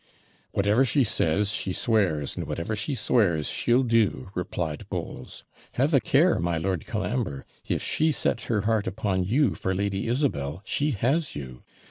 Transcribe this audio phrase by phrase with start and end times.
[0.53, 5.43] 'Whatever she says, she swears, and whatever she swears, she'll do,' replied Bowles.
[5.73, 10.07] 'Have a care, my Lord Colambre; if she sets her heart upon you for Lady
[10.07, 11.61] Isabel, she has you.